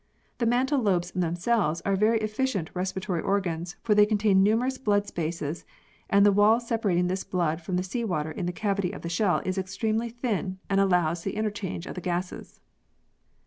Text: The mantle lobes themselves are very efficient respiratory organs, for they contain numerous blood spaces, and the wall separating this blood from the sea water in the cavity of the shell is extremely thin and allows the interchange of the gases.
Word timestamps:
The 0.39 0.47
mantle 0.47 0.79
lobes 0.79 1.11
themselves 1.11 1.79
are 1.81 1.95
very 1.95 2.17
efficient 2.21 2.71
respiratory 2.73 3.21
organs, 3.21 3.75
for 3.83 3.93
they 3.93 4.07
contain 4.07 4.41
numerous 4.41 4.79
blood 4.79 5.05
spaces, 5.05 5.63
and 6.09 6.25
the 6.25 6.31
wall 6.31 6.59
separating 6.59 7.05
this 7.05 7.23
blood 7.23 7.61
from 7.61 7.77
the 7.77 7.83
sea 7.83 8.03
water 8.03 8.31
in 8.31 8.47
the 8.47 8.51
cavity 8.51 8.93
of 8.93 9.03
the 9.03 9.09
shell 9.09 9.43
is 9.45 9.59
extremely 9.59 10.09
thin 10.09 10.57
and 10.71 10.81
allows 10.81 11.21
the 11.21 11.35
interchange 11.35 11.85
of 11.85 11.93
the 11.93 12.01
gases. 12.01 12.59